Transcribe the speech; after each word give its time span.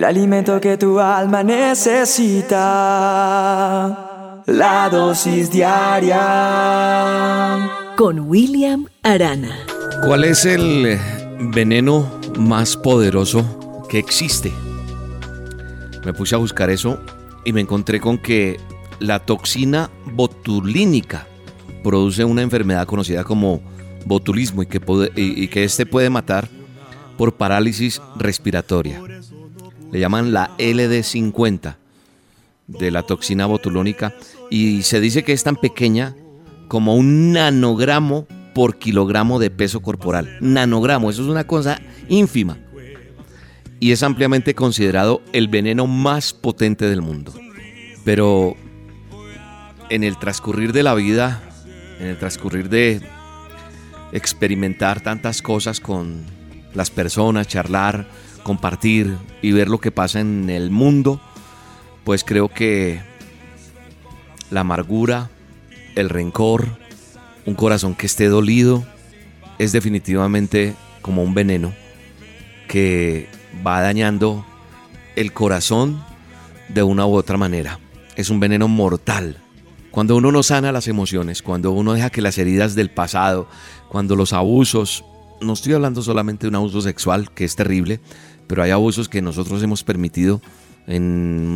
el 0.00 0.04
alimento 0.04 0.58
que 0.62 0.78
tu 0.78 0.98
alma 0.98 1.42
necesita. 1.42 2.56
La 4.46 4.88
dosis 4.88 5.50
diaria. 5.50 6.16
Con 7.98 8.20
William 8.20 8.86
Arana. 9.02 9.58
¿Cuál 10.06 10.24
es 10.24 10.46
el 10.46 10.98
veneno 11.52 12.10
más 12.38 12.78
poderoso 12.78 13.84
que 13.90 13.98
existe? 13.98 14.50
Me 16.06 16.14
puse 16.14 16.34
a 16.34 16.38
buscar 16.38 16.70
eso 16.70 16.98
y 17.44 17.52
me 17.52 17.60
encontré 17.60 18.00
con 18.00 18.16
que 18.16 18.58
la 19.00 19.18
toxina 19.18 19.90
botulínica 20.14 21.26
produce 21.84 22.24
una 22.24 22.40
enfermedad 22.40 22.86
conocida 22.86 23.22
como 23.22 23.60
botulismo 24.06 24.62
y 24.62 24.66
que, 24.66 24.80
y 25.14 25.48
que 25.48 25.64
este 25.64 25.84
puede 25.84 26.08
matar 26.08 26.48
por 27.18 27.34
parálisis 27.34 28.00
respiratoria. 28.16 29.02
Le 29.92 30.00
llaman 30.00 30.32
la 30.32 30.56
LD50 30.58 31.76
de 32.66 32.90
la 32.90 33.02
toxina 33.02 33.46
botulónica 33.46 34.14
y 34.50 34.82
se 34.82 35.00
dice 35.00 35.24
que 35.24 35.32
es 35.32 35.42
tan 35.42 35.56
pequeña 35.56 36.14
como 36.68 36.94
un 36.94 37.32
nanogramo 37.32 38.26
por 38.54 38.78
kilogramo 38.78 39.38
de 39.38 39.50
peso 39.50 39.80
corporal. 39.80 40.38
Nanogramo, 40.40 41.10
eso 41.10 41.22
es 41.22 41.28
una 41.28 41.44
cosa 41.44 41.80
ínfima. 42.08 42.58
Y 43.80 43.92
es 43.92 44.02
ampliamente 44.02 44.54
considerado 44.54 45.22
el 45.32 45.48
veneno 45.48 45.86
más 45.86 46.32
potente 46.32 46.86
del 46.88 47.00
mundo. 47.00 47.32
Pero 48.04 48.54
en 49.88 50.04
el 50.04 50.18
transcurrir 50.18 50.72
de 50.72 50.82
la 50.82 50.94
vida, 50.94 51.42
en 51.98 52.06
el 52.06 52.18
transcurrir 52.18 52.68
de 52.68 53.00
experimentar 54.12 55.00
tantas 55.00 55.42
cosas 55.42 55.80
con 55.80 56.24
las 56.74 56.90
personas, 56.90 57.48
charlar, 57.48 58.06
compartir 58.42 59.16
y 59.42 59.52
ver 59.52 59.68
lo 59.68 59.78
que 59.78 59.90
pasa 59.90 60.20
en 60.20 60.50
el 60.50 60.70
mundo, 60.70 61.20
pues 62.04 62.24
creo 62.24 62.48
que 62.48 63.00
la 64.50 64.60
amargura, 64.60 65.30
el 65.94 66.08
rencor, 66.08 66.66
un 67.46 67.54
corazón 67.54 67.94
que 67.94 68.06
esté 68.06 68.28
dolido, 68.28 68.84
es 69.58 69.72
definitivamente 69.72 70.74
como 71.02 71.22
un 71.22 71.34
veneno 71.34 71.72
que 72.68 73.28
va 73.66 73.80
dañando 73.80 74.46
el 75.16 75.32
corazón 75.32 76.02
de 76.68 76.82
una 76.82 77.06
u 77.06 77.14
otra 77.14 77.36
manera. 77.36 77.78
Es 78.16 78.30
un 78.30 78.40
veneno 78.40 78.68
mortal 78.68 79.38
cuando 79.90 80.16
uno 80.16 80.30
no 80.30 80.42
sana 80.42 80.70
las 80.70 80.86
emociones, 80.86 81.42
cuando 81.42 81.72
uno 81.72 81.94
deja 81.94 82.10
que 82.10 82.22
las 82.22 82.38
heridas 82.38 82.74
del 82.76 82.90
pasado, 82.90 83.48
cuando 83.88 84.14
los 84.14 84.32
abusos, 84.32 85.04
no 85.40 85.52
estoy 85.52 85.72
hablando 85.72 86.02
solamente 86.02 86.42
de 86.42 86.48
un 86.48 86.56
abuso 86.56 86.80
sexual, 86.80 87.30
que 87.32 87.44
es 87.44 87.56
terrible, 87.56 88.00
pero 88.46 88.62
hay 88.62 88.70
abusos 88.70 89.08
que 89.08 89.22
nosotros 89.22 89.62
hemos 89.62 89.84
permitido 89.84 90.40
en 90.86 91.02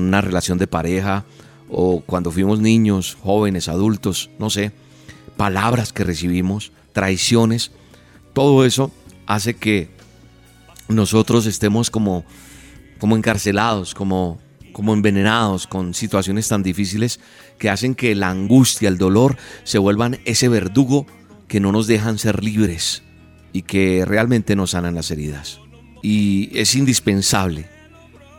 una 0.06 0.20
relación 0.20 0.58
de 0.58 0.66
pareja 0.66 1.24
o 1.68 2.00
cuando 2.00 2.30
fuimos 2.30 2.60
niños, 2.60 3.16
jóvenes, 3.22 3.68
adultos, 3.68 4.30
no 4.38 4.50
sé, 4.50 4.72
palabras 5.36 5.92
que 5.92 6.04
recibimos, 6.04 6.72
traiciones, 6.92 7.72
todo 8.32 8.64
eso 8.64 8.92
hace 9.26 9.54
que 9.54 9.88
nosotros 10.88 11.46
estemos 11.46 11.90
como, 11.90 12.24
como 12.98 13.16
encarcelados, 13.16 13.94
como 13.94 14.38
como 14.72 14.92
envenenados 14.92 15.68
con 15.68 15.94
situaciones 15.94 16.48
tan 16.48 16.64
difíciles 16.64 17.20
que 17.58 17.70
hacen 17.70 17.94
que 17.94 18.16
la 18.16 18.28
angustia, 18.30 18.88
el 18.88 18.98
dolor 18.98 19.38
se 19.62 19.78
vuelvan 19.78 20.18
ese 20.24 20.48
verdugo 20.48 21.06
que 21.46 21.60
no 21.60 21.70
nos 21.70 21.86
dejan 21.86 22.18
ser 22.18 22.42
libres 22.42 23.03
y 23.54 23.62
que 23.62 24.04
realmente 24.04 24.56
nos 24.56 24.72
sanan 24.72 24.96
las 24.96 25.10
heridas. 25.10 25.60
Y 26.02 26.50
es 26.52 26.74
indispensable 26.74 27.66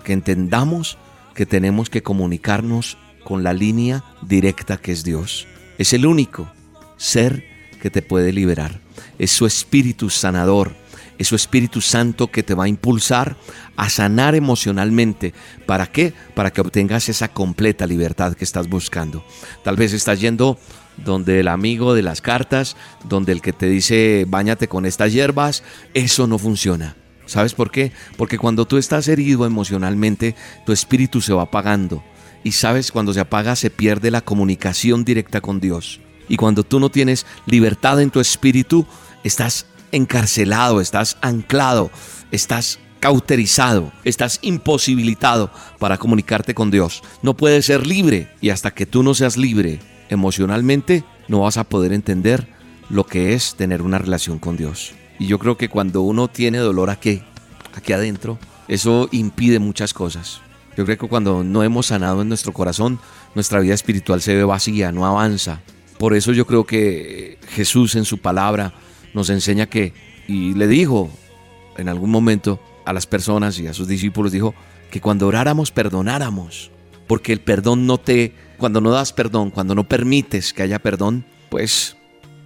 que 0.03 0.13
entendamos 0.13 0.99
que 1.33 1.47
tenemos 1.47 1.89
que 1.89 2.03
comunicarnos 2.03 2.99
con 3.23 3.44
la 3.44 3.53
línea 3.53 4.03
directa 4.22 4.77
que 4.77 4.91
es 4.91 5.03
Dios. 5.03 5.47
Es 5.80 5.94
el 5.94 6.05
único 6.05 6.52
ser 6.97 7.44
que 7.81 7.90
te 7.90 8.03
puede 8.03 8.31
liberar. 8.31 8.81
Es 9.17 9.31
su 9.31 9.47
espíritu 9.47 10.12
sanador 10.12 10.75
es 11.17 11.29
su 11.29 11.35
Espíritu 11.35 11.81
Santo 11.81 12.28
que 12.28 12.44
te 12.44 12.56
va 12.56 12.66
a 12.66 12.67
impulsar 12.67 13.38
a 13.75 13.90
sanar 13.90 14.35
emocionalmente. 14.35 15.34
¿Para 15.66 15.88
qué? 15.88 16.13
Para 16.34 16.51
que 16.51 16.61
obtengas 16.61 17.09
esa 17.09 17.29
completa 17.29 17.88
libertad 17.88 18.34
que 18.34 18.44
estás 18.44 18.67
buscando. 18.67 19.25
Tal 19.63 19.75
vez 19.75 19.94
estás 19.94 20.19
yendo 20.19 20.59
donde 20.97 21.39
el 21.39 21.47
amigo 21.47 21.94
de 21.94 22.01
las 22.01 22.22
cartas, 22.22 22.75
donde 23.03 23.31
el 23.31 23.41
que 23.41 23.53
te 23.53 23.67
dice 23.67 24.25
bañate 24.28 24.67
con 24.67 24.85
estas 24.85 25.13
hierbas, 25.13 25.63
eso 25.94 26.28
no 26.28 26.38
funciona. 26.38 26.95
¿Sabes 27.25 27.53
por 27.53 27.72
qué? 27.72 27.91
Porque 28.17 28.38
cuando 28.38 28.66
tú 28.66 28.78
estás 28.78 29.07
herido 29.07 29.45
emocionalmente, 29.45 30.35
tu 30.66 30.72
espíritu 30.72 31.22
se 31.22 31.34
va 31.34 31.44
apagando. 31.44 32.03
Y 32.44 32.51
sabes, 32.51 32.91
cuando 32.91 33.13
se 33.13 33.19
apaga 33.19 33.55
se 33.55 33.72
pierde 33.72 34.11
la 34.11 34.22
comunicación 34.22 35.03
directa 35.03 35.41
con 35.41 35.59
Dios. 35.59 36.00
Y 36.29 36.38
cuando 36.38 36.63
tú 36.63 36.79
no 36.79 36.89
tienes 36.89 37.25
libertad 37.47 38.00
en 38.01 38.11
tu 38.11 38.19
espíritu, 38.19 38.85
estás 39.23 39.66
encarcelado, 39.91 40.81
estás 40.81 41.17
anclado, 41.22 41.89
estás 42.31 42.79
cauterizado, 43.00 43.91
estás 44.03 44.39
imposibilitado 44.41 45.51
para 45.79 45.97
comunicarte 45.97 46.53
con 46.53 46.69
Dios. 46.69 47.03
No 47.22 47.35
puedes 47.35 47.66
ser 47.66 47.85
libre 47.85 48.29
y 48.41 48.50
hasta 48.50 48.72
que 48.72 48.85
tú 48.85 49.03
no 49.03 49.13
seas 49.13 49.38
libre 49.38 49.79
emocionalmente, 50.09 51.03
no 51.27 51.41
vas 51.41 51.57
a 51.57 51.63
poder 51.63 51.93
entender 51.93 52.47
lo 52.89 53.05
que 53.05 53.33
es 53.33 53.55
tener 53.55 53.81
una 53.81 53.97
relación 53.97 54.39
con 54.39 54.57
Dios. 54.57 54.93
Y 55.19 55.27
yo 55.27 55.39
creo 55.39 55.57
que 55.57 55.69
cuando 55.69 56.01
uno 56.01 56.27
tiene 56.27 56.57
dolor 56.57 56.89
aquí, 56.89 57.23
aquí 57.73 57.93
adentro, 57.93 58.38
eso 58.67 59.09
impide 59.11 59.59
muchas 59.59 59.93
cosas. 59.93 60.41
Yo 60.77 60.85
creo 60.85 60.97
que 60.97 61.07
cuando 61.07 61.43
no 61.43 61.63
hemos 61.63 61.88
sanado 61.88 62.21
en 62.21 62.27
nuestro 62.27 62.51
corazón, 62.51 62.99
nuestra 63.33 63.59
vida 63.59 63.73
espiritual 63.73 64.21
se 64.21 64.35
ve 64.35 64.43
vacía, 64.43 64.91
no 64.91 65.05
avanza. 65.05 65.61
Por 65.97 66.13
eso 66.13 66.33
yo 66.33 66.45
creo 66.45 66.66
que 66.66 67.37
Jesús 67.49 67.95
en 67.95 68.03
su 68.03 68.17
palabra 68.17 68.73
nos 69.13 69.29
enseña 69.29 69.67
que, 69.67 69.93
y 70.27 70.53
le 70.53 70.67
dijo 70.67 71.09
en 71.77 71.87
algún 71.87 72.11
momento 72.11 72.59
a 72.85 72.91
las 72.91 73.07
personas 73.07 73.57
y 73.59 73.67
a 73.67 73.73
sus 73.73 73.87
discípulos, 73.87 74.33
dijo 74.33 74.53
que 74.91 74.99
cuando 74.99 75.27
oráramos 75.27 75.72
perdonáramos, 75.72 76.72
porque 77.07 77.33
el 77.33 77.41
perdón 77.41 77.88
no 77.88 77.97
te, 77.97 78.33
cuando 78.57 78.81
no 78.81 78.91
das 78.91 79.13
perdón, 79.13 79.51
cuando 79.51 79.75
no 79.75 79.88
permites 79.88 80.53
que 80.53 80.63
haya 80.63 80.79
perdón, 80.79 81.25
pues 81.49 81.97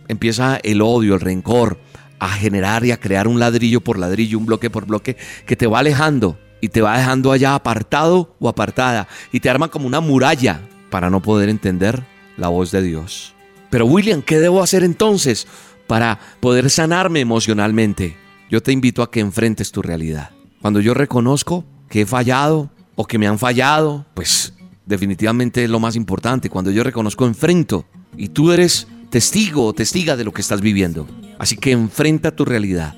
empieza 0.08 0.60
el 0.64 0.82
odio, 0.82 1.16
el 1.16 1.22
rencor 1.22 1.80
a 2.20 2.30
generar 2.30 2.86
y 2.86 2.92
a 2.92 3.00
crear 3.00 3.28
un 3.28 3.40
ladrillo 3.40 3.82
por 3.82 3.98
ladrillo, 3.98 4.38
un 4.38 4.46
bloque 4.46 4.70
por 4.70 4.86
bloque, 4.86 5.16
que 5.46 5.56
te 5.56 5.68
va 5.68 5.80
alejando 5.80 6.38
y 6.62 6.70
te 6.70 6.82
va 6.82 6.98
dejando 6.98 7.32
allá 7.32 7.56
apartado 7.56 8.36
o 8.40 8.50
apartada 8.50 9.08
y 9.32 9.40
te 9.40 9.50
arma 9.50 9.70
como 9.70 9.88
una 9.88 10.02
muralla 10.02 10.62
para 10.90 11.10
no 11.10 11.22
poder 11.22 11.50
entender 11.50 12.04
la 12.38 12.50
voz 12.50 12.72
de 12.72 12.82
Dios. 12.82 13.34
Pero 13.70 13.86
William, 13.86 14.22
¿qué 14.22 14.40
debo 14.40 14.62
hacer 14.64 14.84
entonces? 14.84 15.48
para 15.90 16.20
poder 16.40 16.70
sanarme 16.70 17.20
emocionalmente. 17.20 18.16
Yo 18.48 18.62
te 18.62 18.72
invito 18.72 19.02
a 19.02 19.10
que 19.10 19.22
enfrentes 19.22 19.72
tu 19.72 19.82
realidad. 19.82 20.30
Cuando 20.62 20.82
yo 20.82 20.94
reconozco 20.94 21.66
que 21.90 22.02
he 22.02 22.06
fallado 22.06 22.70
o 23.02 23.06
que 23.06 23.18
me 23.18 23.30
han 23.30 23.40
fallado, 23.40 24.06
pues 24.14 24.52
definitivamente 24.86 25.64
es 25.64 25.70
lo 25.70 25.80
más 25.80 25.96
importante. 25.96 26.50
Cuando 26.50 26.70
yo 26.70 26.84
reconozco, 26.84 27.26
enfrento. 27.26 27.86
Y 28.18 28.28
tú 28.28 28.52
eres 28.52 28.88
testigo 29.10 29.68
o 29.68 29.74
testiga 29.74 30.18
de 30.18 30.26
lo 30.26 30.34
que 30.34 30.42
estás 30.42 30.60
viviendo. 30.60 31.08
Así 31.38 31.56
que 31.56 31.72
enfrenta 31.72 32.36
tu 32.36 32.44
realidad. 32.44 32.96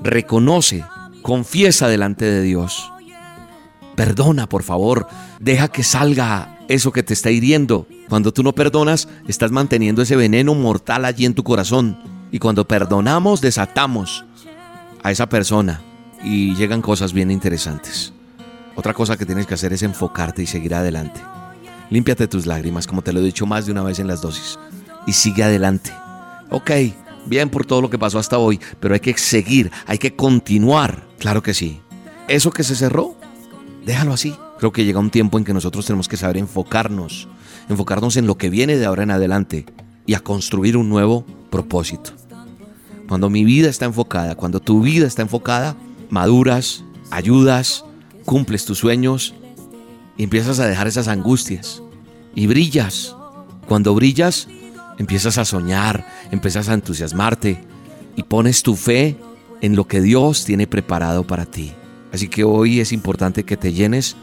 Reconoce, 0.00 0.84
confiesa 1.22 1.88
delante 1.88 2.24
de 2.24 2.40
Dios. 2.42 2.92
Perdona, 3.96 4.48
por 4.48 4.62
favor. 4.62 5.08
Deja 5.40 5.66
que 5.66 5.82
salga 5.82 6.60
eso 6.68 6.92
que 6.92 7.02
te 7.02 7.12
está 7.12 7.32
hiriendo. 7.32 7.88
Cuando 8.08 8.32
tú 8.32 8.44
no 8.44 8.52
perdonas, 8.52 9.08
estás 9.26 9.50
manteniendo 9.50 10.02
ese 10.02 10.14
veneno 10.14 10.54
mortal 10.54 11.04
allí 11.04 11.24
en 11.24 11.34
tu 11.34 11.42
corazón. 11.42 11.98
Y 12.30 12.38
cuando 12.38 12.68
perdonamos, 12.68 13.40
desatamos 13.40 14.24
a 15.02 15.10
esa 15.10 15.28
persona 15.28 15.82
y 16.22 16.54
llegan 16.54 16.80
cosas 16.80 17.12
bien 17.12 17.32
interesantes. 17.32 18.12
Otra 18.74 18.94
cosa 18.94 19.16
que 19.16 19.26
tienes 19.26 19.46
que 19.46 19.54
hacer 19.54 19.72
es 19.72 19.82
enfocarte 19.82 20.42
y 20.42 20.46
seguir 20.46 20.74
adelante. 20.74 21.20
Límpiate 21.90 22.26
tus 22.26 22.46
lágrimas, 22.46 22.86
como 22.86 23.02
te 23.02 23.12
lo 23.12 23.20
he 23.20 23.24
dicho 23.24 23.44
más 23.44 23.66
de 23.66 23.72
una 23.72 23.82
vez 23.82 23.98
en 23.98 24.06
las 24.06 24.22
dosis, 24.22 24.58
y 25.06 25.12
sigue 25.12 25.44
adelante. 25.44 25.92
Ok, 26.50 26.70
bien 27.26 27.50
por 27.50 27.66
todo 27.66 27.82
lo 27.82 27.90
que 27.90 27.98
pasó 27.98 28.18
hasta 28.18 28.38
hoy, 28.38 28.58
pero 28.80 28.94
hay 28.94 29.00
que 29.00 29.16
seguir, 29.18 29.70
hay 29.86 29.98
que 29.98 30.16
continuar. 30.16 31.06
Claro 31.18 31.42
que 31.42 31.54
sí. 31.54 31.80
Eso 32.28 32.50
que 32.50 32.64
se 32.64 32.76
cerró, 32.76 33.14
déjalo 33.84 34.14
así. 34.14 34.34
Creo 34.58 34.72
que 34.72 34.84
llega 34.84 35.00
un 35.00 35.10
tiempo 35.10 35.38
en 35.38 35.44
que 35.44 35.52
nosotros 35.52 35.84
tenemos 35.84 36.08
que 36.08 36.16
saber 36.16 36.38
enfocarnos, 36.38 37.28
enfocarnos 37.68 38.16
en 38.16 38.26
lo 38.26 38.38
que 38.38 38.48
viene 38.48 38.76
de 38.76 38.86
ahora 38.86 39.02
en 39.02 39.10
adelante 39.10 39.66
y 40.06 40.14
a 40.14 40.20
construir 40.20 40.76
un 40.76 40.88
nuevo 40.88 41.26
propósito. 41.50 42.12
Cuando 43.08 43.28
mi 43.28 43.44
vida 43.44 43.68
está 43.68 43.84
enfocada, 43.84 44.36
cuando 44.36 44.60
tu 44.60 44.80
vida 44.80 45.06
está 45.06 45.22
enfocada, 45.22 45.76
maduras, 46.10 46.84
ayudas, 47.10 47.84
cumples 48.24 48.64
tus 48.64 48.78
sueños 48.78 49.34
y 50.16 50.24
empiezas 50.24 50.58
a 50.58 50.66
dejar 50.66 50.86
esas 50.86 51.08
angustias 51.08 51.82
y 52.34 52.46
brillas. 52.46 53.16
Cuando 53.66 53.94
brillas, 53.94 54.48
empiezas 54.98 55.38
a 55.38 55.44
soñar, 55.44 56.06
empiezas 56.30 56.68
a 56.68 56.74
entusiasmarte 56.74 57.60
y 58.16 58.22
pones 58.22 58.62
tu 58.62 58.76
fe 58.76 59.16
en 59.60 59.76
lo 59.76 59.86
que 59.86 60.00
Dios 60.00 60.44
tiene 60.44 60.66
preparado 60.66 61.26
para 61.26 61.46
ti. 61.46 61.72
Así 62.12 62.28
que 62.28 62.44
hoy 62.44 62.80
es 62.80 62.92
importante 62.92 63.44
que 63.44 63.56
te 63.56 63.72
llenes 63.72 64.16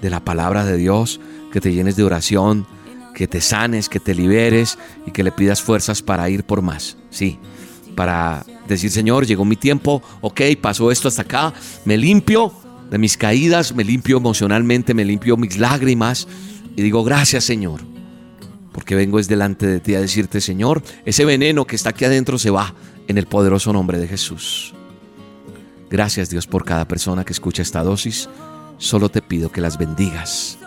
de 0.00 0.10
la 0.10 0.20
palabra 0.20 0.64
de 0.64 0.76
Dios, 0.76 1.20
que 1.52 1.60
te 1.60 1.72
llenes 1.72 1.96
de 1.96 2.04
oración, 2.04 2.66
que 3.14 3.26
te 3.26 3.40
sanes, 3.40 3.88
que 3.88 4.00
te 4.00 4.14
liberes 4.14 4.78
y 5.06 5.10
que 5.10 5.22
le 5.22 5.32
pidas 5.32 5.62
fuerzas 5.62 6.02
para 6.02 6.28
ir 6.30 6.44
por 6.44 6.62
más. 6.62 6.96
Sí, 7.10 7.38
para 7.96 8.44
decir, 8.68 8.90
Señor, 8.90 9.26
llegó 9.26 9.44
mi 9.44 9.56
tiempo, 9.56 10.02
ok, 10.20 10.40
pasó 10.60 10.90
esto 10.90 11.08
hasta 11.08 11.22
acá, 11.22 11.52
me 11.84 11.96
limpio 11.96 12.52
de 12.92 12.98
mis 12.98 13.16
caídas, 13.16 13.74
me 13.74 13.84
limpio 13.84 14.18
emocionalmente, 14.18 14.92
me 14.92 15.06
limpio 15.06 15.38
mis 15.38 15.56
lágrimas 15.56 16.28
y 16.76 16.82
digo, 16.82 17.02
gracias 17.02 17.42
Señor, 17.42 17.80
porque 18.70 18.94
vengo 18.94 19.18
es 19.18 19.28
delante 19.28 19.66
de 19.66 19.80
ti 19.80 19.94
a 19.94 20.00
decirte, 20.00 20.42
Señor, 20.42 20.82
ese 21.06 21.24
veneno 21.24 21.64
que 21.64 21.74
está 21.74 21.88
aquí 21.88 22.04
adentro 22.04 22.38
se 22.38 22.50
va 22.50 22.74
en 23.08 23.16
el 23.16 23.26
poderoso 23.26 23.72
nombre 23.72 23.98
de 23.98 24.08
Jesús. 24.08 24.74
Gracias 25.88 26.28
Dios 26.28 26.46
por 26.46 26.66
cada 26.66 26.86
persona 26.86 27.24
que 27.24 27.32
escucha 27.32 27.62
esta 27.62 27.82
dosis. 27.82 28.28
Solo 28.76 29.08
te 29.08 29.22
pido 29.22 29.50
que 29.50 29.62
las 29.62 29.78
bendigas. 29.78 30.58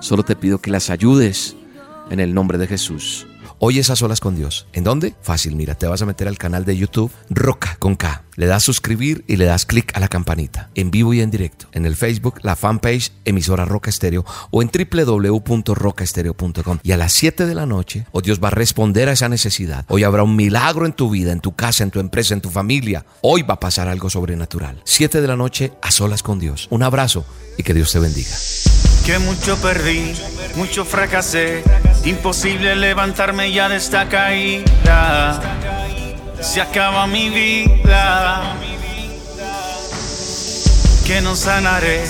Solo 0.00 0.22
te 0.22 0.36
pido 0.36 0.58
que 0.58 0.70
las 0.70 0.88
ayudes 0.88 1.56
en 2.10 2.20
el 2.20 2.32
nombre 2.32 2.58
de 2.58 2.68
Jesús. 2.68 3.26
Hoy 3.64 3.78
es 3.78 3.90
a 3.90 3.94
solas 3.94 4.18
con 4.18 4.34
Dios. 4.34 4.66
¿En 4.72 4.82
dónde? 4.82 5.14
Fácil, 5.22 5.54
mira, 5.54 5.76
te 5.76 5.86
vas 5.86 6.02
a 6.02 6.04
meter 6.04 6.26
al 6.26 6.36
canal 6.36 6.64
de 6.64 6.76
YouTube 6.76 7.12
Roca 7.30 7.76
con 7.78 7.94
K. 7.94 8.24
Le 8.34 8.46
das 8.46 8.64
suscribir 8.64 9.22
y 9.28 9.36
le 9.36 9.44
das 9.44 9.66
clic 9.66 9.96
a 9.96 10.00
la 10.00 10.08
campanita. 10.08 10.70
En 10.74 10.90
vivo 10.90 11.14
y 11.14 11.20
en 11.20 11.30
directo. 11.30 11.68
En 11.70 11.86
el 11.86 11.94
Facebook, 11.94 12.40
la 12.42 12.56
fanpage 12.56 13.12
emisora 13.24 13.64
Roca 13.64 13.88
Estéreo 13.88 14.24
o 14.50 14.62
en 14.62 14.70
www.rocaestereo.com. 14.72 16.80
Y 16.82 16.90
a 16.90 16.96
las 16.96 17.12
7 17.12 17.46
de 17.46 17.54
la 17.54 17.66
noche, 17.66 18.04
oh, 18.10 18.20
Dios 18.20 18.42
va 18.42 18.48
a 18.48 18.50
responder 18.50 19.08
a 19.08 19.12
esa 19.12 19.28
necesidad. 19.28 19.84
Hoy 19.86 20.02
habrá 20.02 20.24
un 20.24 20.34
milagro 20.34 20.84
en 20.84 20.92
tu 20.92 21.08
vida, 21.08 21.30
en 21.30 21.38
tu 21.38 21.54
casa, 21.54 21.84
en 21.84 21.92
tu 21.92 22.00
empresa, 22.00 22.34
en 22.34 22.40
tu 22.40 22.50
familia. 22.50 23.06
Hoy 23.20 23.42
va 23.42 23.54
a 23.54 23.60
pasar 23.60 23.86
algo 23.86 24.10
sobrenatural. 24.10 24.82
7 24.82 25.20
de 25.20 25.28
la 25.28 25.36
noche 25.36 25.72
a 25.82 25.92
solas 25.92 26.24
con 26.24 26.40
Dios. 26.40 26.66
Un 26.70 26.82
abrazo 26.82 27.24
y 27.56 27.62
que 27.62 27.74
Dios 27.74 27.92
te 27.92 28.00
bendiga. 28.00 28.34
Que 29.04 29.18
mucho 29.18 29.56
perdí, 29.60 30.14
mucho 30.54 30.84
fracasé. 30.84 31.64
Imposible 32.04 32.76
levantarme 32.76 33.52
ya 33.52 33.68
de 33.68 33.76
esta 33.76 34.08
caída. 34.08 35.40
Se 36.40 36.60
acaba 36.60 37.06
mi 37.06 37.28
vida. 37.28 38.56
Que 41.04 41.20
no 41.20 41.34
sanaré, 41.34 42.04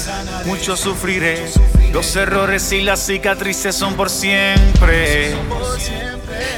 mucho 0.45 0.77
sufriré. 0.77 1.47
Los 1.93 2.15
errores 2.15 2.71
y 2.73 2.83
las 2.83 3.01
cicatrices 3.01 3.75
son 3.75 3.95
por 3.95 4.11
siempre. 4.11 5.35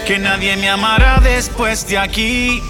Que 0.06 0.18
nadie 0.18 0.56
me 0.56 0.68
amará 0.68 1.20
después 1.22 1.86
de 1.86 1.98
aquí. 1.98 2.60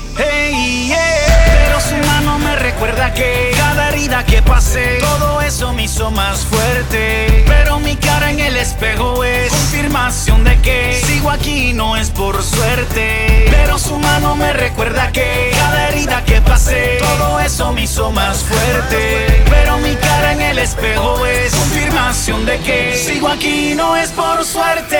Su 1.85 1.97
mano 2.07 2.39
me 2.39 2.57
recuerda 2.57 3.13
que 3.13 3.53
cada 3.57 3.91
herida 3.91 4.25
que 4.25 4.41
pasé, 4.43 4.99
todo 5.01 5.41
eso 5.43 5.73
me 5.73 5.85
hizo 5.85 6.11
más 6.11 6.41
fuerte. 6.41 7.45
Pero 7.47 7.79
mi 7.79 7.97
cara 7.97 8.31
en 8.31 8.41
el 8.41 8.57
espejo 8.57 9.23
es 9.23 9.51
confirmación 9.51 10.45
de 10.45 10.57
que 10.61 11.01
sigo 11.05 11.31
aquí 11.31 11.73
no 11.75 11.97
es 11.97 12.11
por 12.11 12.43
suerte. 12.43 13.47
Pero 13.51 13.79
su 13.79 13.99
mano 13.99 14.35
me 14.35 14.53
recuerda 14.53 15.13
que 15.13 15.51
cada 15.53 15.89
herida 15.89 16.25
que 16.25 16.41
pasé, 16.41 16.99
todo 17.01 17.41
eso 17.41 17.73
me 17.73 17.83
hizo 17.83 18.11
más 18.11 18.39
fuerte. 18.39 19.43
Pero 19.51 19.79
mi 19.79 19.95
cara 19.97 20.33
en 20.33 20.41
el 20.41 20.59
espejo 20.59 21.25
es 21.27 21.55
confirmación 21.55 22.47
de 22.47 22.59
que 22.61 22.97
sigo 22.97 23.29
aquí 23.29 23.75
no 23.75 23.97
es 23.97 24.11
por 24.11 24.45
suerte. 24.45 24.99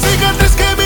Cicatriz 0.00 0.52
que 0.52 0.83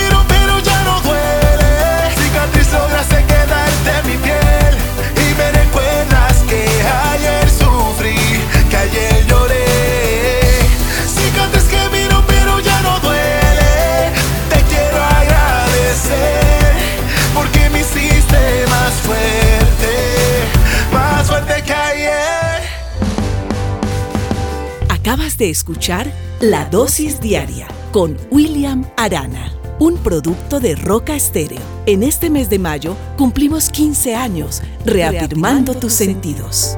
de 25.39 25.51
escuchar 25.51 26.13
La 26.41 26.65
Dosis 26.65 27.21
Diaria 27.21 27.69
con 27.93 28.17
William 28.31 28.85
Arana, 28.97 29.53
un 29.79 29.97
producto 29.97 30.59
de 30.59 30.75
Roca 30.75 31.15
Estéreo. 31.15 31.61
En 31.87 32.03
este 32.03 32.29
mes 32.29 32.51
de 32.51 32.59
mayo 32.59 32.97
cumplimos 33.17 33.71
15 33.71 34.17
años 34.17 34.61
reafirmando, 34.85 35.75
tus 35.75 35.93
sentidos. 35.93 36.77